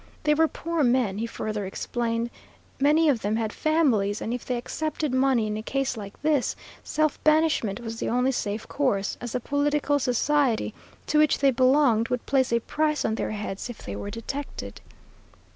[0.23, 2.31] They were poor men, he further explained,
[2.79, 6.55] many of them had families, and if they accepted money in a case like this,
[6.83, 10.73] self banishment was the only safe course, as the political society
[11.05, 14.81] to which they belonged would place a price on their heads if they were detected.